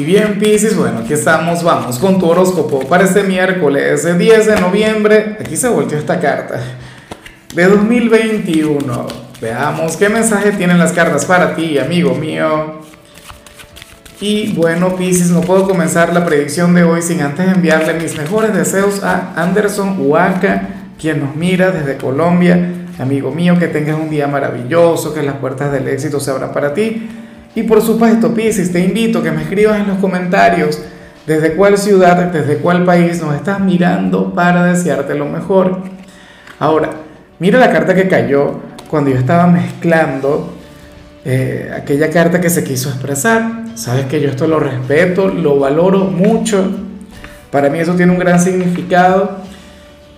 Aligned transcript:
Y 0.00 0.04
bien, 0.04 0.38
Pisces, 0.38 0.78
bueno, 0.78 1.00
aquí 1.00 1.12
estamos, 1.12 1.62
vamos 1.62 1.98
con 1.98 2.18
tu 2.18 2.26
horóscopo 2.26 2.80
para 2.88 3.04
este 3.04 3.22
miércoles 3.22 4.02
10 4.18 4.46
de 4.46 4.58
noviembre. 4.58 5.36
Aquí 5.38 5.58
se 5.58 5.68
volteó 5.68 5.98
esta 5.98 6.18
carta 6.18 6.58
de 7.54 7.66
2021. 7.66 9.06
Veamos 9.42 9.98
qué 9.98 10.08
mensaje 10.08 10.52
tienen 10.52 10.78
las 10.78 10.92
cartas 10.92 11.26
para 11.26 11.54
ti, 11.54 11.78
amigo 11.78 12.14
mío. 12.14 12.80
Y 14.22 14.54
bueno, 14.54 14.96
Pisces, 14.96 15.28
no 15.28 15.42
puedo 15.42 15.68
comenzar 15.68 16.14
la 16.14 16.24
predicción 16.24 16.74
de 16.74 16.82
hoy 16.82 17.02
sin 17.02 17.20
antes 17.20 17.46
enviarle 17.46 17.92
mis 17.92 18.16
mejores 18.16 18.54
deseos 18.54 19.04
a 19.04 19.34
Anderson 19.36 19.96
Huaca, 19.98 20.66
quien 20.98 21.20
nos 21.20 21.36
mira 21.36 21.72
desde 21.72 21.98
Colombia. 21.98 22.86
Amigo 22.98 23.32
mío, 23.32 23.58
que 23.58 23.68
tengas 23.68 23.98
un 23.98 24.08
día 24.08 24.26
maravilloso, 24.26 25.12
que 25.12 25.22
las 25.22 25.34
puertas 25.34 25.70
del 25.70 25.86
éxito 25.88 26.20
se 26.20 26.30
abran 26.30 26.54
para 26.54 26.72
ti. 26.72 27.06
Y 27.54 27.64
por 27.64 27.82
supuesto, 27.82 28.32
Pisces, 28.32 28.72
te 28.72 28.80
invito 28.80 29.18
a 29.18 29.22
que 29.22 29.32
me 29.32 29.42
escribas 29.42 29.80
en 29.80 29.88
los 29.88 29.98
comentarios 29.98 30.80
desde 31.26 31.54
cuál 31.54 31.76
ciudad, 31.78 32.16
desde 32.32 32.58
cuál 32.58 32.84
país 32.84 33.20
nos 33.20 33.34
estás 33.34 33.60
mirando 33.60 34.32
para 34.32 34.64
desearte 34.64 35.14
lo 35.14 35.26
mejor. 35.26 35.78
Ahora, 36.60 36.90
mira 37.40 37.58
la 37.58 37.72
carta 37.72 37.94
que 37.94 38.06
cayó 38.06 38.60
cuando 38.88 39.10
yo 39.10 39.16
estaba 39.16 39.46
mezclando 39.48 40.54
eh, 41.24 41.70
aquella 41.76 42.08
carta 42.10 42.40
que 42.40 42.50
se 42.50 42.62
quiso 42.62 42.88
expresar. 42.88 43.64
Sabes 43.74 44.06
que 44.06 44.20
yo 44.20 44.28
esto 44.28 44.46
lo 44.46 44.60
respeto, 44.60 45.28
lo 45.28 45.58
valoro 45.58 46.04
mucho. 46.04 46.64
Para 47.50 47.68
mí 47.68 47.80
eso 47.80 47.94
tiene 47.94 48.12
un 48.12 48.18
gran 48.18 48.40
significado. 48.40 49.38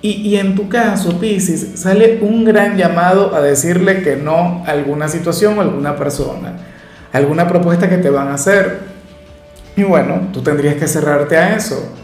Y, 0.02 0.10
y, 0.28 0.36
en 0.36 0.56
tu 0.56 0.68
caso, 0.68 1.20
Pisces, 1.20 1.80
sale 1.80 2.18
un 2.22 2.44
gran 2.44 2.76
llamado 2.76 3.34
a 3.36 3.40
decirle 3.40 4.02
que 4.02 4.16
no 4.16 4.64
a 4.66 4.72
alguna 4.72 5.06
situación 5.06 5.56
o 5.58 5.60
alguna 5.60 5.94
persona 5.94 6.71
alguna 7.12 7.46
propuesta 7.46 7.88
que 7.88 7.98
te 7.98 8.10
van 8.10 8.28
a 8.28 8.34
hacer. 8.34 8.78
Y 9.76 9.82
bueno, 9.82 10.28
tú 10.32 10.42
tendrías 10.42 10.76
que 10.76 10.86
cerrarte 10.86 11.36
a 11.36 11.56
eso, 11.56 11.94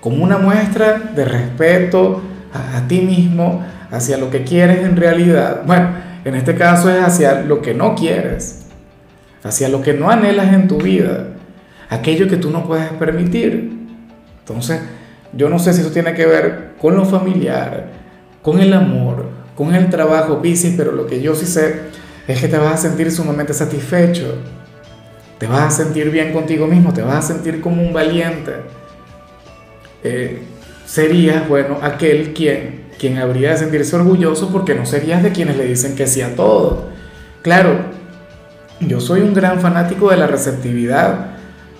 como 0.00 0.24
una 0.24 0.38
muestra 0.38 0.98
de 1.14 1.24
respeto 1.24 2.22
a, 2.52 2.86
ti 2.88 3.00
mismo, 3.00 3.64
hacia 3.90 4.16
lo 4.16 4.30
que 4.30 4.44
quieres 4.44 4.84
en 4.84 4.96
realidad. 4.96 5.62
Bueno, 5.66 5.90
en 6.24 6.34
este 6.34 6.54
caso 6.54 6.90
es 6.90 7.02
hacia 7.02 7.42
lo 7.42 7.62
que 7.62 7.74
no 7.74 7.94
quieres, 7.94 8.66
hacia 9.44 9.68
lo 9.68 9.82
que 9.82 9.94
no 9.94 10.10
anhelas 10.10 10.52
en 10.52 10.68
tu 10.68 10.78
vida, 10.78 11.28
aquello 11.88 12.28
que 12.28 12.36
tú 12.36 12.50
no 12.50 12.66
puedes 12.66 12.88
permitir. 12.90 13.78
Entonces, 14.40 14.80
yo 15.32 15.48
no 15.48 15.58
sé 15.58 15.72
si 15.72 15.80
eso 15.80 15.90
tiene 15.90 16.14
que 16.14 16.26
ver 16.26 16.72
con 16.80 16.96
lo 16.96 17.04
familiar, 17.04 17.86
con 18.42 18.60
el 18.60 18.72
amor, 18.72 19.30
con 19.54 19.74
el 19.74 19.88
trabajo, 19.88 20.42
Pisces, 20.42 20.74
pero 20.76 20.92
lo 20.92 21.06
que 21.06 21.22
yo 21.22 21.34
sí 21.34 21.46
sé 21.46 21.92
es 22.26 22.40
que 22.40 22.48
te 22.48 22.56
vas 22.56 22.74
a 22.74 22.88
sentir 22.88 23.10
sumamente 23.10 23.52
satisfecho, 23.52 24.36
te 25.38 25.46
vas 25.46 25.74
a 25.74 25.84
sentir 25.84 26.10
bien 26.10 26.32
contigo 26.32 26.66
mismo, 26.66 26.92
te 26.92 27.02
vas 27.02 27.24
a 27.24 27.34
sentir 27.34 27.60
como 27.60 27.82
un 27.82 27.92
valiente. 27.92 28.52
Eh, 30.04 30.42
serías, 30.86 31.48
bueno, 31.48 31.78
aquel 31.82 32.32
quien, 32.32 32.82
quien 32.98 33.18
habría 33.18 33.50
de 33.50 33.58
sentirse 33.58 33.96
orgulloso 33.96 34.50
porque 34.52 34.74
no 34.74 34.86
serías 34.86 35.22
de 35.22 35.32
quienes 35.32 35.56
le 35.56 35.64
dicen 35.64 35.96
que 35.96 36.06
sí 36.06 36.22
a 36.22 36.36
todo. 36.36 36.90
Claro, 37.42 37.86
yo 38.78 39.00
soy 39.00 39.20
un 39.20 39.34
gran 39.34 39.60
fanático 39.60 40.10
de 40.10 40.16
la 40.16 40.26
receptividad. 40.26 41.32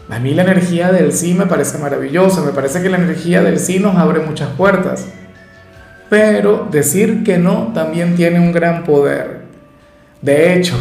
A 0.09 0.19
mí 0.19 0.35
la 0.35 0.43
energía 0.43 0.91
del 0.91 1.13
sí 1.13 1.35
me 1.35 1.47
parece 1.47 1.79
maravillosa, 1.79 2.43
me 2.43 2.53
parece 2.53 2.83
que 2.83 2.91
la 2.91 2.99
energía 2.99 3.43
del 3.43 3.59
sí 3.59 3.79
nos 3.79 3.97
abre 3.97 4.21
muchas 4.21 4.51
puertas. 4.51 5.07
Pero 6.11 6.69
decir 6.71 7.25
que 7.25 7.39
no 7.39 7.71
también 7.73 8.17
tiene 8.17 8.39
un 8.39 8.53
gran 8.53 8.85
poder. 8.85 9.32
De 10.23 10.55
hecho, 10.55 10.77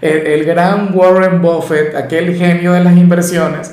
el, 0.00 0.44
gran 0.44 0.90
Warren 0.94 1.40
Buffett, 1.42 1.94
aquel 1.94 2.34
genio 2.34 2.72
de 2.72 2.82
las 2.82 2.96
inversiones, 2.96 3.72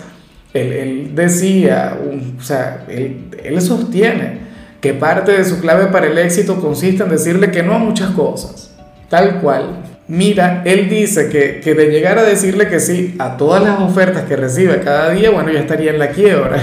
él, 0.53 1.11
decía, 1.15 1.97
o 2.37 2.43
sea, 2.43 2.85
él, 2.89 3.61
sostiene 3.61 4.43
que 4.81 4.93
parte 4.93 5.31
de 5.31 5.45
su 5.45 5.61
clave 5.61 5.87
para 5.87 6.07
el 6.07 6.17
éxito 6.17 6.59
consiste 6.59 7.03
en 7.03 7.09
decirle 7.09 7.51
que 7.51 7.63
no 7.63 7.73
a 7.73 7.79
muchas 7.79 8.11
cosas, 8.11 8.75
tal 9.09 9.39
cual. 9.39 9.81
Mira, 10.09 10.61
él 10.65 10.89
dice 10.89 11.29
que, 11.29 11.61
que 11.63 11.73
de 11.73 11.89
llegar 11.89 12.19
a 12.19 12.23
decirle 12.23 12.67
que 12.67 12.81
sí 12.81 13.15
a 13.19 13.37
todas 13.37 13.63
las 13.63 13.79
ofertas 13.79 14.23
que 14.23 14.35
recibe 14.35 14.81
cada 14.81 15.11
día, 15.11 15.31
bueno, 15.31 15.51
ya 15.51 15.61
estaría 15.61 15.91
en 15.91 15.99
la 15.99 16.09
quiebra, 16.09 16.57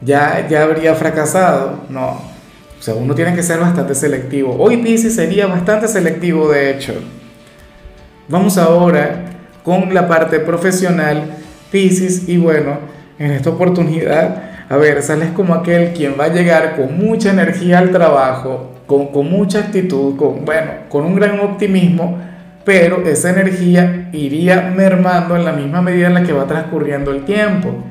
ya, 0.00 0.46
ya 0.48 0.62
habría 0.62 0.94
fracasado. 0.94 1.80
No, 1.90 2.10
o 2.80 2.82
sea, 2.82 2.94
uno 2.94 3.14
tiene 3.14 3.34
que 3.34 3.42
ser 3.42 3.58
bastante 3.58 3.96
selectivo. 3.96 4.56
Hoy 4.58 4.78
Pisces 4.78 5.16
sería 5.16 5.46
bastante 5.48 5.88
selectivo, 5.88 6.50
de 6.50 6.70
hecho. 6.70 6.94
Vamos 8.30 8.58
ahora 8.58 9.24
con 9.64 9.92
la 9.92 10.06
parte 10.06 10.38
profesional, 10.38 11.24
Pisces, 11.72 12.28
y 12.28 12.36
bueno, 12.36 12.78
en 13.18 13.32
esta 13.32 13.50
oportunidad, 13.50 14.42
a 14.68 14.76
ver, 14.76 15.02
sales 15.02 15.30
como 15.30 15.52
aquel 15.52 15.92
quien 15.94 16.14
va 16.18 16.26
a 16.26 16.32
llegar 16.32 16.76
con 16.76 16.96
mucha 16.96 17.30
energía 17.30 17.80
al 17.80 17.90
trabajo, 17.90 18.70
con, 18.86 19.08
con 19.08 19.28
mucha 19.28 19.58
actitud, 19.58 20.16
con, 20.16 20.44
bueno, 20.44 20.70
con 20.88 21.06
un 21.06 21.16
gran 21.16 21.40
optimismo, 21.40 22.18
pero 22.64 23.04
esa 23.04 23.30
energía 23.30 24.10
iría 24.12 24.72
mermando 24.76 25.34
en 25.34 25.44
la 25.44 25.52
misma 25.52 25.82
medida 25.82 26.06
en 26.06 26.14
la 26.14 26.22
que 26.22 26.32
va 26.32 26.46
transcurriendo 26.46 27.10
el 27.10 27.24
tiempo. 27.24 27.82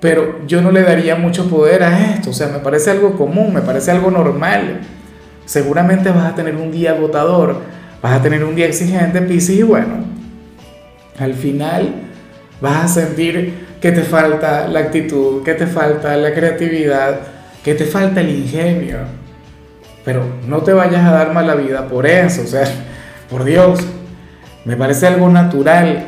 Pero 0.00 0.40
yo 0.48 0.60
no 0.60 0.72
le 0.72 0.82
daría 0.82 1.14
mucho 1.14 1.48
poder 1.48 1.84
a 1.84 2.14
esto, 2.14 2.30
o 2.30 2.32
sea, 2.32 2.48
me 2.48 2.58
parece 2.58 2.90
algo 2.90 3.16
común, 3.16 3.54
me 3.54 3.60
parece 3.60 3.92
algo 3.92 4.10
normal. 4.10 4.80
Seguramente 5.44 6.10
vas 6.10 6.32
a 6.32 6.34
tener 6.34 6.56
un 6.56 6.72
día 6.72 6.90
agotador, 6.90 7.77
vas 8.02 8.18
a 8.18 8.22
tener 8.22 8.44
un 8.44 8.54
día 8.54 8.66
exigente, 8.66 9.20
Pisces, 9.22 9.56
y 9.56 9.62
bueno, 9.62 10.04
al 11.18 11.34
final 11.34 11.94
vas 12.60 12.84
a 12.84 12.88
sentir 12.88 13.66
que 13.80 13.92
te 13.92 14.02
falta 14.02 14.66
la 14.68 14.80
actitud, 14.80 15.42
que 15.42 15.54
te 15.54 15.66
falta 15.66 16.16
la 16.16 16.32
creatividad, 16.32 17.20
que 17.62 17.74
te 17.74 17.84
falta 17.84 18.20
el 18.20 18.30
ingenio. 18.30 18.98
Pero 20.04 20.24
no 20.46 20.58
te 20.58 20.72
vayas 20.72 21.04
a 21.04 21.12
dar 21.12 21.32
mala 21.32 21.54
vida 21.54 21.86
por 21.86 22.06
eso, 22.06 22.42
o 22.42 22.46
sea, 22.46 22.64
por 23.28 23.44
Dios, 23.44 23.80
me 24.64 24.76
parece 24.76 25.06
algo 25.06 25.28
natural. 25.28 26.06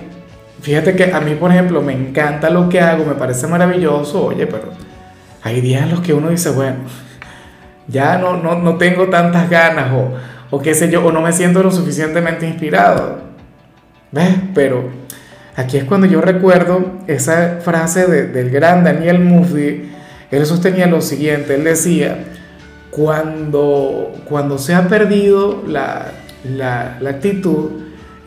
Fíjate 0.63 0.95
que 0.95 1.13
a 1.13 1.21
mí, 1.21 1.35
por 1.35 1.51
ejemplo, 1.51 1.83
me 1.83 1.93
encanta 1.93 2.51
lo 2.51 2.69
que 2.69 2.81
hago, 2.81 3.05
me 3.05 3.15
parece 3.15 3.47
maravilloso, 3.47 4.27
oye, 4.27 4.47
pero 4.47 4.71
hay 5.43 5.61
días 5.61 5.83
en 5.83 5.91
los 5.91 6.01
que 6.01 6.15
uno 6.15 6.31
dice, 6.31 6.51
bueno, 6.51 6.79
ya 7.89 8.19
no, 8.19 8.37
no, 8.37 8.57
no 8.57 8.77
tengo 8.77 9.09
tantas 9.09 9.49
ganas 9.51 9.93
o, 9.93 10.15
o 10.51 10.61
qué 10.61 10.75
sé 10.75 10.91
yo, 10.91 11.05
o 11.05 11.13
no 11.13 11.21
me 11.21 11.33
siento 11.33 11.63
lo 11.63 11.71
suficientemente 11.71 12.47
inspirado. 12.47 13.19
¿Ves? 14.13 14.35
Pero 14.55 14.91
aquí 15.57 15.77
es 15.77 15.85
cuando 15.85 16.07
yo 16.07 16.21
recuerdo 16.21 16.99
esa 17.07 17.59
frase 17.63 18.07
del 18.07 18.51
gran 18.51 18.85
Daniel 18.85 19.21
Mufdi. 19.21 19.91
Él 20.31 20.47
sostenía 20.47 20.87
lo 20.87 21.01
siguiente, 21.01 21.55
él 21.55 21.65
decía, 21.65 22.25
cuando, 22.91 24.13
cuando 24.29 24.59
se 24.59 24.75
ha 24.75 24.89
perdido 24.89 25.63
la, 25.67 26.13
la, 26.45 26.99
la 27.01 27.11
actitud, 27.11 27.71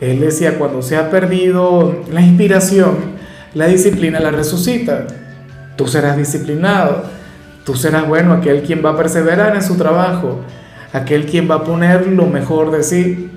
él 0.00 0.20
decía, 0.20 0.58
cuando 0.58 0.82
se 0.82 0.96
ha 0.96 1.10
perdido 1.10 2.04
la 2.10 2.20
inspiración, 2.20 3.14
la 3.54 3.66
disciplina 3.66 4.20
la 4.20 4.30
resucita. 4.30 5.06
Tú 5.76 5.86
serás 5.86 6.16
disciplinado, 6.16 7.04
tú 7.64 7.74
serás 7.74 8.06
bueno, 8.06 8.34
aquel 8.34 8.62
quien 8.62 8.84
va 8.84 8.90
a 8.90 8.96
perseverar 8.96 9.54
en 9.56 9.62
su 9.62 9.76
trabajo 9.76 10.40
aquel 10.94 11.26
quien 11.26 11.50
va 11.50 11.56
a 11.56 11.64
poner 11.64 12.06
lo 12.06 12.26
mejor 12.26 12.70
de 12.70 12.84
sí, 12.84 13.28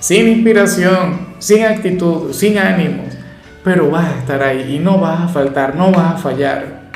sin 0.00 0.28
inspiración, 0.28 1.26
sin 1.38 1.64
actitud, 1.64 2.32
sin 2.32 2.56
ánimos, 2.56 3.14
pero 3.62 3.90
vas 3.90 4.14
a 4.14 4.18
estar 4.18 4.42
ahí 4.42 4.76
y 4.76 4.78
no 4.78 4.98
vas 4.98 5.20
a 5.20 5.28
faltar, 5.28 5.76
no 5.76 5.92
vas 5.92 6.14
a 6.14 6.18
fallar. 6.18 6.86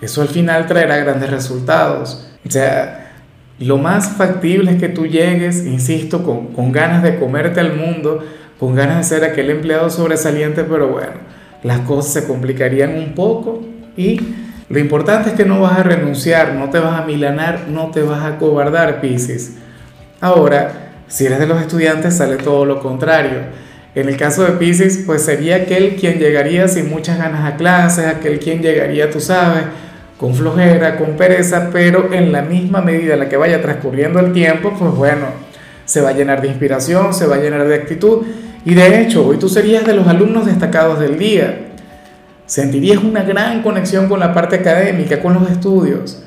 Eso 0.00 0.22
al 0.22 0.28
final 0.28 0.66
traerá 0.66 0.96
grandes 0.96 1.30
resultados. 1.30 2.26
O 2.46 2.50
sea, 2.50 3.12
lo 3.58 3.76
más 3.76 4.12
factible 4.16 4.70
es 4.70 4.80
que 4.80 4.88
tú 4.88 5.06
llegues, 5.06 5.66
insisto, 5.66 6.22
con, 6.22 6.46
con 6.54 6.72
ganas 6.72 7.02
de 7.02 7.18
comerte 7.18 7.60
al 7.60 7.76
mundo, 7.76 8.24
con 8.58 8.74
ganas 8.74 8.96
de 8.96 9.16
ser 9.16 9.30
aquel 9.30 9.50
empleado 9.50 9.90
sobresaliente, 9.90 10.64
pero 10.64 10.88
bueno, 10.88 11.18
las 11.62 11.80
cosas 11.80 12.14
se 12.14 12.26
complicarían 12.26 12.96
un 12.96 13.14
poco 13.14 13.60
y 13.94 14.20
lo 14.70 14.78
importante 14.78 15.30
es 15.30 15.34
que 15.34 15.46
no 15.46 15.60
vas 15.62 15.78
a 15.78 15.82
renunciar, 15.82 16.52
no 16.54 16.68
te 16.68 16.78
vas 16.78 17.00
a 17.00 17.06
milanar, 17.06 17.68
no 17.68 17.90
te 17.90 18.02
vas 18.02 18.22
a 18.24 18.36
cobardar, 18.36 19.00
Pisces. 19.00 19.54
Ahora, 20.20 20.90
si 21.06 21.24
eres 21.24 21.38
de 21.38 21.46
los 21.46 21.58
estudiantes, 21.58 22.18
sale 22.18 22.36
todo 22.36 22.66
lo 22.66 22.80
contrario. 22.80 23.38
En 23.94 24.10
el 24.10 24.18
caso 24.18 24.44
de 24.44 24.52
Pisces, 24.52 25.04
pues 25.06 25.22
sería 25.22 25.56
aquel 25.56 25.96
quien 25.96 26.18
llegaría 26.18 26.68
sin 26.68 26.90
muchas 26.90 27.16
ganas 27.16 27.50
a 27.50 27.56
clases, 27.56 28.06
aquel 28.06 28.38
quien 28.40 28.60
llegaría, 28.60 29.10
tú 29.10 29.20
sabes, 29.20 29.64
con 30.18 30.34
flojera, 30.34 30.98
con 30.98 31.16
pereza, 31.16 31.70
pero 31.72 32.12
en 32.12 32.30
la 32.30 32.42
misma 32.42 32.82
medida 32.82 33.14
en 33.14 33.20
la 33.20 33.28
que 33.30 33.38
vaya 33.38 33.62
transcurriendo 33.62 34.20
el 34.20 34.34
tiempo, 34.34 34.74
pues 34.78 34.92
bueno, 34.92 35.28
se 35.86 36.02
va 36.02 36.10
a 36.10 36.12
llenar 36.12 36.42
de 36.42 36.48
inspiración, 36.48 37.14
se 37.14 37.26
va 37.26 37.36
a 37.36 37.40
llenar 37.40 37.66
de 37.66 37.74
actitud. 37.74 38.26
Y 38.66 38.74
de 38.74 39.00
hecho, 39.00 39.26
hoy 39.26 39.38
tú 39.38 39.48
serías 39.48 39.86
de 39.86 39.94
los 39.94 40.06
alumnos 40.06 40.44
destacados 40.44 41.00
del 41.00 41.18
día 41.18 41.67
Sentirías 42.48 43.04
una 43.04 43.24
gran 43.24 43.62
conexión 43.62 44.08
con 44.08 44.20
la 44.20 44.32
parte 44.32 44.56
académica, 44.56 45.20
con 45.20 45.34
los 45.34 45.50
estudios. 45.50 46.22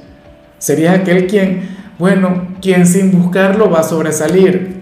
Serías 0.59 1.00
aquel 1.00 1.25
quien, 1.25 1.68
bueno, 1.97 2.50
quien 2.62 2.85
sin 2.85 3.12
buscarlo 3.12 3.71
va 3.71 3.79
a 3.79 3.83
sobresalir. 3.83 4.81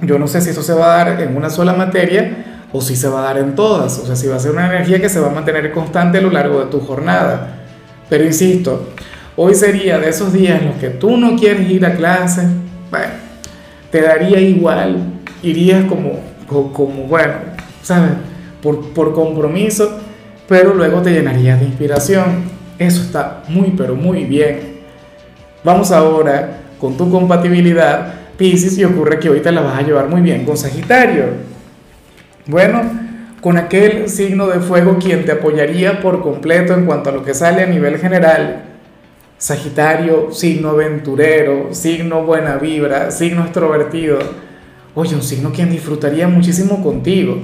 Yo 0.00 0.18
no 0.18 0.26
sé 0.26 0.40
si 0.40 0.50
eso 0.50 0.64
se 0.64 0.74
va 0.74 1.00
a 1.00 1.04
dar 1.04 1.22
en 1.22 1.36
una 1.36 1.48
sola 1.48 1.74
materia 1.74 2.66
o 2.72 2.80
si 2.80 2.96
se 2.96 3.08
va 3.08 3.20
a 3.20 3.22
dar 3.26 3.38
en 3.38 3.54
todas, 3.54 4.00
o 4.00 4.06
sea, 4.06 4.16
si 4.16 4.26
va 4.26 4.34
a 4.34 4.40
ser 4.40 4.50
una 4.50 4.66
energía 4.66 5.00
que 5.00 5.08
se 5.08 5.20
va 5.20 5.28
a 5.28 5.32
mantener 5.32 5.70
constante 5.70 6.18
a 6.18 6.22
lo 6.22 6.30
largo 6.30 6.58
de 6.58 6.66
tu 6.66 6.80
jornada. 6.80 7.60
Pero 8.10 8.24
insisto, 8.24 8.88
hoy 9.36 9.54
sería 9.54 10.00
de 10.00 10.08
esos 10.08 10.32
días 10.32 10.60
en 10.60 10.70
los 10.70 10.76
que 10.78 10.88
tú 10.88 11.16
no 11.16 11.36
quieres 11.36 11.70
ir 11.70 11.86
a 11.86 11.94
clase, 11.94 12.48
bueno, 12.90 13.12
te 13.92 14.02
daría 14.02 14.40
igual, 14.40 15.20
irías 15.40 15.84
como, 15.84 16.18
como 16.48 17.04
bueno, 17.04 17.34
¿sabes? 17.80 18.10
Por, 18.60 18.92
por 18.92 19.14
compromiso, 19.14 20.00
pero 20.48 20.74
luego 20.74 21.02
te 21.02 21.10
llenarías 21.10 21.60
de 21.60 21.66
inspiración. 21.66 22.44
Eso 22.78 23.02
está 23.02 23.42
muy, 23.48 23.74
pero 23.76 23.94
muy 23.94 24.24
bien. 24.24 24.78
Vamos 25.62 25.92
ahora 25.92 26.62
con 26.80 26.96
tu 26.96 27.10
compatibilidad, 27.10 28.14
Pisces, 28.36 28.78
y 28.78 28.84
ocurre 28.84 29.18
que 29.18 29.28
hoy 29.28 29.40
te 29.40 29.52
la 29.52 29.60
vas 29.60 29.78
a 29.78 29.82
llevar 29.82 30.08
muy 30.08 30.22
bien 30.22 30.44
con 30.44 30.56
Sagitario. 30.56 31.24
Bueno, 32.46 32.82
con 33.40 33.58
aquel 33.58 34.08
signo 34.08 34.46
de 34.46 34.60
fuego 34.60 34.98
quien 34.98 35.24
te 35.24 35.32
apoyaría 35.32 36.00
por 36.00 36.22
completo 36.22 36.72
en 36.72 36.86
cuanto 36.86 37.10
a 37.10 37.12
lo 37.12 37.24
que 37.24 37.34
sale 37.34 37.62
a 37.62 37.66
nivel 37.66 37.98
general. 37.98 38.64
Sagitario, 39.36 40.32
signo 40.32 40.70
aventurero, 40.70 41.68
signo 41.72 42.24
buena 42.24 42.56
vibra, 42.56 43.10
signo 43.10 43.42
extrovertido. 43.42 44.18
Oye, 44.94 45.14
un 45.14 45.22
signo 45.22 45.52
quien 45.52 45.70
disfrutaría 45.70 46.26
muchísimo 46.26 46.82
contigo. 46.82 47.38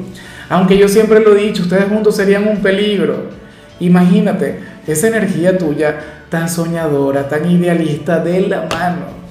Aunque 0.49 0.76
yo 0.76 0.88
siempre 0.88 1.20
lo 1.20 1.37
he 1.37 1.43
dicho, 1.43 1.62
ustedes 1.62 1.88
juntos 1.88 2.17
serían 2.17 2.46
un 2.46 2.62
peligro. 2.62 3.31
Imagínate 3.81 4.61
esa 4.87 5.08
energía 5.08 5.56
tuya 5.56 5.96
tan 6.29 6.49
soñadora, 6.49 7.29
tan 7.29 7.50
idealista 7.50 8.19
de 8.20 8.41
la 8.43 8.62
mano 8.62 9.25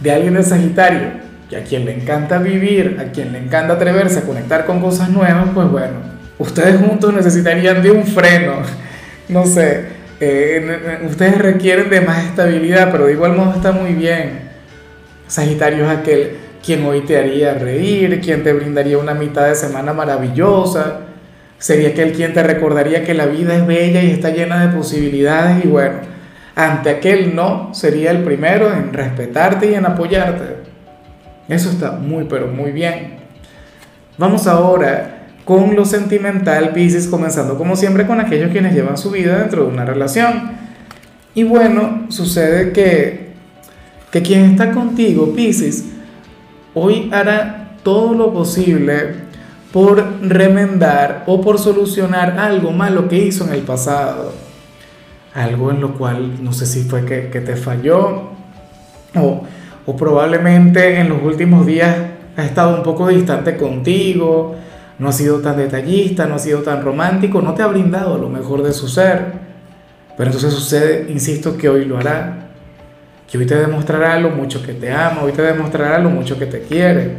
de 0.00 0.12
alguien 0.12 0.34
de 0.34 0.42
Sagitario, 0.42 1.08
que 1.48 1.56
a 1.56 1.64
quien 1.64 1.84
le 1.84 1.94
encanta 1.94 2.38
vivir, 2.38 2.98
a 3.00 3.12
quien 3.12 3.32
le 3.32 3.38
encanta 3.38 3.74
atreverse 3.74 4.18
a 4.18 4.22
conectar 4.22 4.66
con 4.66 4.80
cosas 4.80 5.08
nuevas, 5.08 5.48
pues 5.54 5.68
bueno, 5.68 5.94
ustedes 6.38 6.76
juntos 6.80 7.14
necesitarían 7.14 7.82
de 7.82 7.90
un 7.90 8.04
freno, 8.04 8.56
no 9.28 9.46
sé, 9.46 9.86
eh, 10.20 11.00
ustedes 11.08 11.38
requieren 11.38 11.88
de 11.90 12.00
más 12.00 12.24
estabilidad, 12.24 12.90
pero 12.90 13.06
de 13.06 13.12
igual 13.12 13.34
modo 13.34 13.54
está 13.54 13.72
muy 13.72 13.92
bien. 13.92 14.46
Sagitario 15.28 15.84
es 15.84 15.98
aquel 15.98 16.36
quien 16.66 16.84
hoy 16.84 17.02
te 17.02 17.16
haría 17.16 17.54
reír, 17.54 18.20
quien 18.20 18.42
te 18.42 18.52
brindaría 18.52 18.98
una 18.98 19.14
mitad 19.14 19.46
de 19.46 19.54
semana 19.54 19.92
maravillosa, 19.92 21.02
sería 21.58 21.90
aquel 21.90 22.12
quien 22.12 22.34
te 22.34 22.42
recordaría 22.42 23.04
que 23.04 23.14
la 23.14 23.26
vida 23.26 23.54
es 23.54 23.64
bella 23.64 24.02
y 24.02 24.10
está 24.10 24.30
llena 24.30 24.66
de 24.66 24.76
posibilidades 24.76 25.64
y 25.64 25.68
bueno, 25.68 25.98
ante 26.56 26.90
aquel 26.90 27.36
no, 27.36 27.72
sería 27.72 28.10
el 28.10 28.24
primero 28.24 28.72
en 28.72 28.92
respetarte 28.92 29.70
y 29.70 29.74
en 29.74 29.86
apoyarte. 29.86 30.56
Eso 31.48 31.70
está 31.70 31.92
muy, 31.92 32.24
pero 32.24 32.48
muy 32.48 32.72
bien. 32.72 33.18
Vamos 34.18 34.48
ahora 34.48 35.28
con 35.44 35.76
lo 35.76 35.84
sentimental, 35.84 36.70
Pisces, 36.70 37.06
comenzando 37.06 37.56
como 37.56 37.76
siempre 37.76 38.08
con 38.08 38.18
aquellos 38.18 38.50
quienes 38.50 38.74
llevan 38.74 38.98
su 38.98 39.12
vida 39.12 39.38
dentro 39.38 39.62
de 39.62 39.68
una 39.68 39.84
relación. 39.84 40.50
Y 41.32 41.44
bueno, 41.44 42.06
sucede 42.08 42.72
que, 42.72 43.34
que 44.10 44.22
quien 44.22 44.46
está 44.46 44.72
contigo, 44.72 45.32
Pisces, 45.32 45.84
hoy 46.76 47.10
hará 47.12 47.70
todo 47.82 48.14
lo 48.14 48.32
posible 48.32 49.26
por 49.72 50.20
remendar 50.22 51.24
o 51.26 51.40
por 51.40 51.58
solucionar 51.58 52.38
algo 52.38 52.70
malo 52.70 53.08
que 53.08 53.16
hizo 53.16 53.44
en 53.46 53.54
el 53.54 53.62
pasado 53.62 54.32
algo 55.34 55.70
en 55.70 55.80
lo 55.80 55.94
cual 55.94 56.42
no 56.42 56.52
sé 56.52 56.66
si 56.66 56.82
fue 56.82 57.04
que, 57.04 57.40
te 57.40 57.56
falló 57.56 58.30
o, 59.14 59.42
o, 59.84 59.96
probablemente 59.96 60.98
en 60.98 61.08
los 61.10 61.22
últimos 61.22 61.66
días 61.66 61.94
ha 62.36 62.44
estado 62.44 62.76
un 62.76 62.82
poco 62.82 63.08
distante 63.08 63.56
contigo, 63.56 64.56
no 64.98 65.08
ha 65.08 65.12
sido 65.12 65.40
tan 65.40 65.58
detallista, 65.58 66.26
no 66.26 66.36
ha 66.36 66.38
sido 66.38 66.60
tan 66.60 66.82
romántico, 66.82 67.42
no 67.42 67.54
te 67.54 67.62
ha 67.62 67.66
brindado 67.66 68.18
lo 68.18 68.28
mejor 68.28 68.62
de 68.62 68.72
su 68.72 68.88
ser. 68.88 69.46
Pero 70.16 70.30
entonces 70.30 70.54
sucede, 70.54 71.06
insisto, 71.10 71.56
que 71.58 71.68
hoy 71.68 71.84
lo 71.84 71.98
hará, 71.98 72.48
que 73.30 73.38
hoy 73.38 73.46
te 73.46 73.56
demostrará 73.56 74.18
lo 74.18 74.30
mucho 74.30 74.62
que 74.62 74.72
te 74.72 74.92
ama, 74.92 75.22
hoy 75.22 75.32
te 75.32 75.42
demostrará 75.42 75.98
lo 75.98 76.10
mucho 76.10 76.38
que 76.38 76.46
te 76.46 76.60
quiere. 76.60 77.16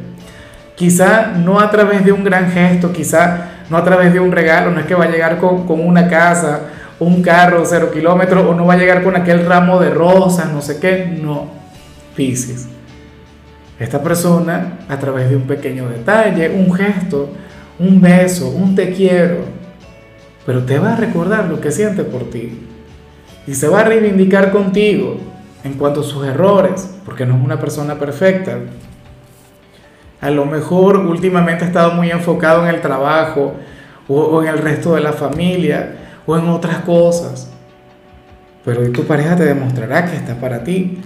Quizá 0.75 1.33
no 1.36 1.59
a 1.59 1.69
través 1.71 2.06
de 2.06 2.12
un 2.12 2.24
gran 2.24 2.51
gesto, 2.51 2.94
quizá 2.94 3.50
no 3.69 3.77
a 3.77 3.83
través 3.83 4.13
de 4.13 4.19
un 4.19 4.31
regalo, 4.31 4.71
no 4.71 4.80
es 4.80 4.86
que 4.86 4.95
va 4.95 5.06
a 5.06 5.09
llegar 5.09 5.38
con, 5.38 5.65
con 5.65 5.86
una 5.86 6.07
casa 6.07 6.62
un 7.00 7.21
carro 7.21 7.63
cero 7.65 7.92
kilómetros 7.92 8.45
o 8.45 8.56
no 8.56 8.65
va 8.65 8.74
a 8.74 8.77
llegar 8.77 9.04
con 9.04 9.15
aquel 9.15 9.45
ramo 9.45 9.80
de 9.80 9.89
rosas, 9.89 10.51
no 10.51 10.62
sé 10.62 10.80
qué. 10.80 11.06
No, 11.21 11.48
Pisces. 12.15 12.68
Esta 13.80 14.01
persona, 14.01 14.80
a 14.89 14.98
través 14.98 15.30
de 15.30 15.36
un 15.36 15.44
pequeño 15.44 15.88
detalle, 15.88 16.50
un 16.50 16.74
gesto, 16.74 17.30
un 17.77 18.01
beso, 18.01 18.50
un 18.50 18.74
te 18.74 18.92
quiero, 18.92 19.45
pero 20.45 20.63
te 20.63 20.80
va 20.80 20.94
a 20.94 20.95
recordar 20.95 21.45
lo 21.45 21.62
que 21.62 21.71
siente 21.71 22.03
por 22.03 22.30
ti. 22.31 22.60
Y 23.45 23.53
se 23.53 23.68
va 23.68 23.81
a 23.81 23.83
reivindicar 23.83 24.51
contigo 24.51 25.19
en 25.63 25.74
cuanto 25.74 26.01
a 26.01 26.04
sus 26.04 26.25
errores, 26.25 26.89
porque 27.06 27.25
no 27.25 27.36
es 27.36 27.44
una 27.44 27.59
persona 27.59 27.95
perfecta. 27.95 28.57
A 30.19 30.30
lo 30.31 30.45
mejor 30.45 30.98
últimamente 30.98 31.63
ha 31.63 31.68
estado 31.68 31.92
muy 31.92 32.09
enfocado 32.09 32.68
en 32.68 32.74
el 32.74 32.81
trabajo 32.81 33.54
o, 34.07 34.42
en 34.42 34.50
el 34.50 34.57
resto 34.57 34.95
de 34.95 35.01
la 35.01 35.13
familia 35.13 35.95
o 36.25 36.38
en 36.38 36.48
otras 36.50 36.80
cosas. 36.80 37.50
Pero 38.65 38.92
tu 38.92 39.06
pareja 39.06 39.36
te 39.36 39.45
demostrará 39.45 40.06
que 40.06 40.18
está 40.18 40.36
para 40.36 40.63
ti. 40.63 41.00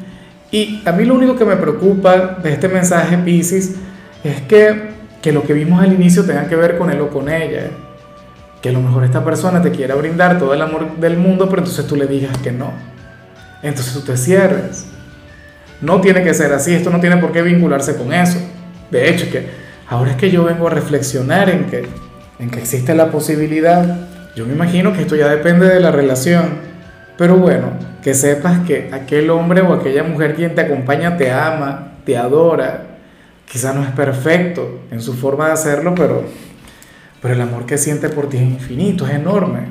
Y 0.49 0.81
a 0.85 0.91
mí 0.91 1.05
lo 1.05 1.15
único 1.15 1.35
que 1.35 1.45
me 1.45 1.55
preocupa 1.55 2.37
de 2.41 2.53
este 2.53 2.67
mensaje, 2.67 3.17
Pisces, 3.17 3.75
es 4.23 4.41
que, 4.41 4.91
que 5.21 5.31
lo 5.31 5.43
que 5.43 5.53
vimos 5.53 5.81
al 5.81 5.93
inicio 5.93 6.25
tenga 6.25 6.47
que 6.47 6.55
ver 6.55 6.77
con 6.77 6.89
él 6.89 7.01
o 7.01 7.09
con 7.09 7.29
ella. 7.29 7.69
Que 8.61 8.69
a 8.69 8.71
lo 8.71 8.81
mejor 8.81 9.03
esta 9.03 9.23
persona 9.23 9.61
te 9.61 9.71
quiera 9.71 9.95
brindar 9.95 10.37
todo 10.37 10.53
el 10.53 10.61
amor 10.61 10.97
del 10.97 11.17
mundo, 11.17 11.49
pero 11.49 11.61
entonces 11.61 11.85
tú 11.85 11.95
le 11.95 12.07
digas 12.07 12.37
que 12.39 12.51
no. 12.51 12.71
Entonces 13.63 13.93
tú 13.93 14.01
te 14.01 14.17
cierres. 14.17 14.85
No 15.81 16.01
tiene 16.01 16.23
que 16.23 16.33
ser 16.33 16.53
así, 16.53 16.73
esto 16.73 16.89
no 16.89 16.99
tiene 16.99 17.17
por 17.17 17.31
qué 17.31 17.41
vincularse 17.41 17.95
con 17.95 18.13
eso. 18.13 18.39
De 18.91 19.09
hecho, 19.09 19.29
que 19.31 19.47
ahora 19.87 20.11
es 20.11 20.17
que 20.17 20.29
yo 20.29 20.43
vengo 20.43 20.67
a 20.67 20.71
reflexionar 20.71 21.49
en 21.49 21.65
que, 21.65 21.87
en 22.39 22.49
que 22.49 22.59
existe 22.59 22.93
la 22.93 23.09
posibilidad 23.09 24.09
yo 24.35 24.45
me 24.45 24.53
imagino 24.53 24.93
que 24.93 25.01
esto 25.01 25.15
ya 25.17 25.27
depende 25.27 25.67
de 25.67 25.81
la 25.81 25.91
relación, 25.91 26.59
pero 27.17 27.35
bueno, 27.35 27.71
que 28.01 28.13
sepas 28.13 28.59
que 28.59 28.89
aquel 28.93 29.29
hombre 29.29 29.61
o 29.61 29.73
aquella 29.73 30.03
mujer 30.03 30.35
quien 30.35 30.55
te 30.55 30.61
acompaña 30.61 31.17
te 31.17 31.31
ama, 31.31 31.95
te 32.05 32.17
adora, 32.17 32.85
quizá 33.45 33.73
no 33.73 33.83
es 33.83 33.91
perfecto 33.91 34.83
en 34.89 35.01
su 35.01 35.13
forma 35.15 35.47
de 35.47 35.53
hacerlo, 35.53 35.93
pero, 35.95 36.23
pero 37.21 37.33
el 37.33 37.41
amor 37.41 37.65
que 37.65 37.77
siente 37.77 38.07
por 38.07 38.29
ti 38.29 38.37
es 38.37 38.43
infinito, 38.43 39.05
es 39.05 39.15
enorme, 39.15 39.65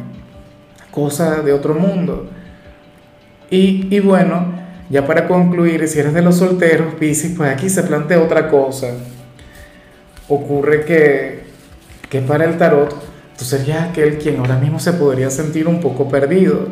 cosa 0.91 1.41
de 1.41 1.55
otro 1.55 1.75
mundo. 1.75 2.29
Y, 3.51 3.99
bueno, 4.01 4.47
ya 4.89 5.07
para 5.07 5.27
concluir, 5.27 5.87
si 5.89 5.99
eres 5.99 6.15
de 6.15 6.23
los 6.23 6.37
solteros, 6.37 6.95
Pisces, 6.95 7.33
pues 7.37 7.51
aquí 7.51 7.69
se 7.69 7.83
plantea 7.83 8.21
otra 8.21 8.49
cosa. 8.49 8.89
Ocurre 10.29 10.85
que, 10.85 11.43
que 12.09 12.21
para 12.21 12.45
el 12.45 12.57
tarot 12.57 12.95
tú 13.37 13.45
serías 13.45 13.89
aquel 13.89 14.19
quien 14.19 14.39
ahora 14.39 14.57
mismo 14.57 14.79
se 14.79 14.93
podría 14.93 15.31
sentir 15.31 15.67
un 15.67 15.81
poco 15.81 16.09
perdido 16.09 16.69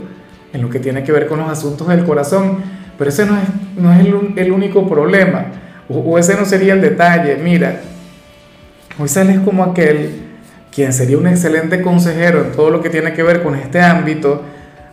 en 0.53 0.63
lo 0.63 0.71
que 0.71 0.79
tiene 0.79 1.03
que 1.03 1.13
ver 1.13 1.27
con 1.27 1.41
los 1.41 1.51
asuntos 1.51 1.89
del 1.89 2.05
corazón, 2.05 2.59
pero 2.97 3.11
ese 3.11 3.27
no 3.27 3.37
es, 3.37 3.45
no 3.77 3.93
es 3.93 4.01
el, 4.37 4.53
único 4.53 4.89
problema, 4.89 5.47
o, 5.89 6.19
ese 6.19 6.35
no 6.35 6.45
sería 6.45 6.75
el 6.75 6.81
detalle. 6.81 7.37
Mira, 7.37 7.81
hoy 8.99 9.09
sales 9.09 9.41
como 9.41 9.65
aquel 9.65 10.27
quien 10.71 10.93
sería 10.93 11.19
un 11.19 11.27
excelente 11.27 11.83
consejero 11.83 12.45
en 12.45 12.53
todo 12.53 12.71
lo 12.71 12.81
que 12.81 12.91
tiene 12.91 13.13
que 13.13 13.23
ver 13.23 13.43
con 13.43 13.57
este 13.57 13.81
ámbito, 13.81 14.43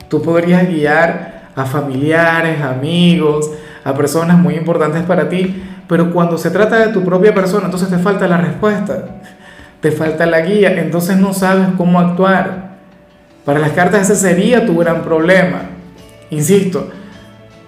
tú 0.07 0.21
podrías 0.21 0.67
guiar 0.67 1.34
a 1.55 1.65
familiares, 1.65 2.61
amigos, 2.61 3.51
a 3.83 3.93
personas 3.93 4.37
muy 4.37 4.55
importantes 4.55 5.03
para 5.03 5.29
ti, 5.29 5.63
pero 5.87 6.11
cuando 6.11 6.37
se 6.37 6.49
trata 6.49 6.79
de 6.79 6.91
tu 6.91 7.03
propia 7.03 7.33
persona, 7.33 7.65
entonces 7.65 7.89
te 7.89 7.97
falta 7.97 8.27
la 8.27 8.37
respuesta 8.37 9.21
te 9.85 9.91
falta 9.91 10.25
la 10.25 10.41
guía, 10.41 10.81
entonces 10.81 11.15
no 11.15 11.31
sabes 11.31 11.67
cómo 11.77 11.99
actuar. 11.99 12.77
Para 13.45 13.59
las 13.59 13.69
cartas 13.73 14.09
ese 14.09 14.15
sería 14.19 14.65
tu 14.65 14.77
gran 14.77 15.03
problema. 15.03 15.61
Insisto, 16.31 16.89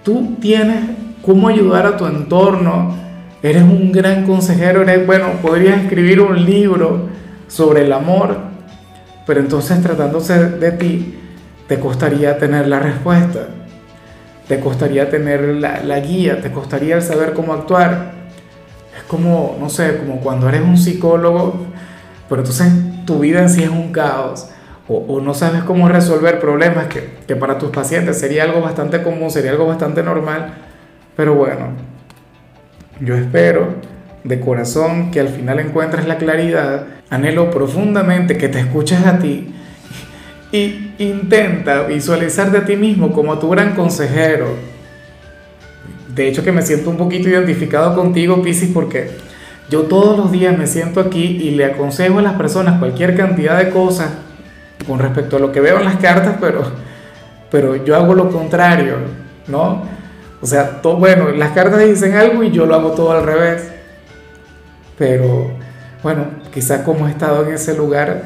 tú 0.02 0.36
tienes 0.40 0.80
cómo 1.22 1.46
ayudar 1.46 1.86
a 1.86 1.96
tu 1.96 2.06
entorno, 2.06 2.92
eres 3.40 3.62
un 3.62 3.92
gran 3.92 4.26
consejero, 4.26 4.82
eres, 4.82 5.06
bueno, 5.06 5.26
podrías 5.40 5.80
escribir 5.80 6.20
un 6.20 6.44
libro 6.44 7.08
sobre 7.46 7.84
el 7.84 7.92
amor, 7.92 8.36
pero 9.24 9.38
entonces 9.38 9.80
tratándose 9.80 10.56
de 10.56 10.72
ti, 10.72 11.20
te 11.68 11.78
costaría 11.78 12.36
tener 12.36 12.66
la 12.66 12.80
respuesta, 12.80 13.46
te 14.48 14.60
costaría 14.60 15.10
tener 15.10 15.40
la, 15.56 16.00
guía, 16.00 16.40
te 16.40 16.50
costaría 16.50 17.00
saber 17.00 17.34
cómo 17.34 17.52
actuar. 17.52 18.12
Es 18.96 19.04
como, 19.04 19.56
no 19.60 19.68
sé, 19.68 19.98
como 19.98 20.20
cuando 20.20 20.48
eres 20.48 20.62
un 20.62 20.76
psicólogo 20.76 21.68
pero 22.28 22.42
entonces 22.42 22.72
tu 23.06 23.18
vida 23.20 23.40
en 23.40 23.48
sí 23.48 23.62
es 23.62 23.70
un 23.70 23.92
caos 23.92 24.50
o, 24.90 25.20
no 25.20 25.34
sabes 25.34 25.64
cómo 25.64 25.86
resolver 25.86 26.40
problemas 26.40 26.86
que, 26.86 27.10
que, 27.26 27.36
para 27.36 27.58
tus 27.58 27.68
pacientes 27.68 28.18
sería 28.18 28.44
algo 28.44 28.62
bastante 28.62 29.02
común, 29.02 29.30
sería 29.30 29.50
algo 29.50 29.66
bastante 29.66 30.02
normal, 30.02 30.54
pero 31.14 31.34
bueno, 31.34 31.72
yo 32.98 33.14
espero 33.14 33.74
de 34.24 34.40
corazón 34.40 35.10
que 35.10 35.20
al 35.20 35.28
final 35.28 35.60
encuentres 35.60 36.06
la 36.06 36.16
claridad. 36.16 36.86
Anhelo 37.10 37.50
profundamente 37.50 38.38
que 38.38 38.48
te 38.48 38.60
escuches 38.60 39.04
a 39.04 39.18
ti 39.18 39.54
y 40.50 40.92
intenta 40.98 41.82
visualizarte 41.82 42.58
a 42.58 42.64
ti 42.64 42.76
mismo 42.76 43.12
como 43.12 43.38
tu 43.38 43.50
gran 43.50 43.74
consejero. 43.74 44.46
De 46.14 46.28
hecho 46.28 46.42
que 46.42 46.52
me 46.52 46.62
siento 46.62 46.90
un 46.90 46.96
poquito 46.96 47.28
identificado 47.28 47.94
contigo, 47.94 48.42
Piscis, 48.42 48.70
porque 48.72 49.10
yo 49.68 49.82
todos 49.82 50.16
los 50.16 50.32
días 50.32 50.56
me 50.56 50.66
siento 50.66 51.00
aquí 51.00 51.22
y 51.22 51.50
le 51.50 51.66
aconsejo 51.66 52.18
a 52.18 52.22
las 52.22 52.34
personas 52.34 52.78
cualquier 52.78 53.16
cantidad 53.16 53.58
de 53.58 53.70
cosas 53.70 54.10
con 54.86 54.98
respecto 54.98 55.36
a 55.36 55.40
lo 55.40 55.52
que 55.52 55.60
veo 55.60 55.78
en 55.78 55.84
las 55.84 55.96
cartas, 55.96 56.36
pero, 56.40 56.62
pero 57.50 57.76
yo 57.84 57.94
hago 57.94 58.14
lo 58.14 58.30
contrario, 58.30 58.96
¿no? 59.46 59.82
O 60.40 60.46
sea, 60.46 60.80
bueno, 60.82 61.30
las 61.30 61.50
cartas 61.50 61.80
dicen 61.84 62.14
algo 62.14 62.42
y 62.42 62.50
yo 62.50 62.64
lo 62.64 62.74
hago 62.74 62.92
todo 62.92 63.12
al 63.12 63.24
revés. 63.24 63.68
Pero 64.96 65.50
bueno, 66.02 66.26
quizás 66.52 66.82
como 66.82 67.06
he 67.06 67.10
estado 67.10 67.46
en 67.46 67.54
ese 67.54 67.76
lugar, 67.76 68.22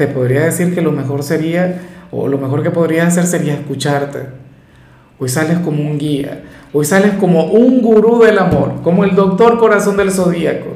te 0.00 0.06
podría 0.06 0.46
decir 0.46 0.74
que 0.74 0.80
lo 0.80 0.92
mejor 0.92 1.22
sería, 1.22 1.78
o 2.10 2.26
lo 2.26 2.38
mejor 2.38 2.62
que 2.62 2.70
podrías 2.70 3.08
hacer 3.08 3.26
sería 3.26 3.52
escucharte. 3.52 4.28
Hoy 5.18 5.28
sales 5.28 5.58
como 5.58 5.82
un 5.82 5.98
guía, 5.98 6.40
hoy 6.72 6.86
sales 6.86 7.12
como 7.20 7.44
un 7.52 7.82
gurú 7.82 8.22
del 8.22 8.38
amor, 8.38 8.80
como 8.82 9.04
el 9.04 9.14
doctor 9.14 9.58
corazón 9.58 9.98
del 9.98 10.10
zodíaco. 10.10 10.68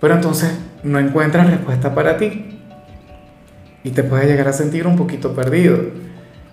Pero 0.00 0.14
entonces 0.14 0.50
no 0.82 0.98
encuentras 0.98 1.48
respuesta 1.48 1.94
para 1.94 2.16
ti 2.16 2.58
y 3.84 3.90
te 3.90 4.02
puedes 4.02 4.26
llegar 4.26 4.48
a 4.48 4.52
sentir 4.52 4.88
un 4.88 4.96
poquito 4.96 5.32
perdido. 5.32 5.78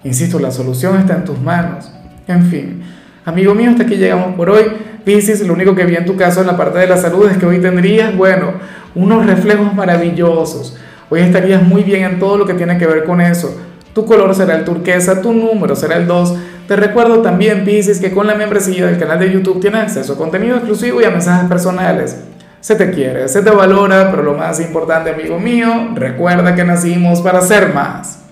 Insisto, 0.03 0.37
la 0.37 0.51
solución 0.51 0.99
está 0.99 1.15
en 1.15 1.25
tus 1.25 1.41
manos. 1.41 1.91
En 2.27 2.43
fin, 2.43 2.83
amigo 3.25 3.55
mío, 3.55 3.71
hasta 3.71 3.81
aquí 3.81 3.95
llegamos 3.95 4.35
por 4.35 4.51
hoy. 4.51 4.65
Piscis, 5.03 5.41
lo 5.41 5.55
único 5.55 5.73
que 5.73 5.85
vi 5.85 5.95
en 5.95 6.05
tu 6.05 6.15
caso 6.15 6.41
en 6.41 6.45
la 6.45 6.55
parte 6.55 6.77
de 6.77 6.85
la 6.85 6.97
salud 6.97 7.27
es 7.27 7.37
que 7.39 7.47
hoy 7.47 7.59
tendrías, 7.59 8.15
bueno, 8.15 8.51
unos 8.93 9.25
reflejos 9.25 9.73
maravillosos. 9.73 10.77
Hoy 11.09 11.21
estarías 11.21 11.63
muy 11.63 11.83
bien 11.83 12.03
en 12.03 12.19
todo 12.19 12.37
lo 12.37 12.45
que 12.45 12.53
tiene 12.53 12.77
que 12.77 12.85
ver 12.85 13.05
con 13.05 13.21
eso. 13.21 13.55
Tu 13.93 14.05
color 14.05 14.35
será 14.35 14.55
el 14.55 14.65
turquesa, 14.65 15.21
tu 15.21 15.33
número 15.33 15.75
será 15.75 15.95
el 15.95 16.05
2. 16.05 16.35
Te 16.67 16.75
recuerdo 16.75 17.21
también, 17.21 17.63
Piscis, 17.63 17.99
que 17.99 18.11
con 18.11 18.27
la 18.27 18.35
membresía 18.35 18.85
del 18.85 18.99
canal 18.99 19.19
de 19.19 19.31
YouTube 19.31 19.61
tienes 19.61 19.83
acceso 19.83 20.13
a 20.13 20.17
contenido 20.17 20.57
exclusivo 20.57 21.01
y 21.01 21.05
a 21.05 21.09
mensajes 21.09 21.47
personales. 21.47 22.17
Se 22.59 22.75
te 22.75 22.91
quiere, 22.91 23.29
se 23.29 23.41
te 23.41 23.49
valora, 23.49 24.11
pero 24.11 24.23
lo 24.23 24.33
más 24.33 24.59
importante, 24.59 25.11
amigo 25.11 25.39
mío, 25.39 25.91
recuerda 25.95 26.53
que 26.55 26.63
nacimos 26.63 27.21
para 27.21 27.41
ser 27.41 27.73
más. 27.73 28.19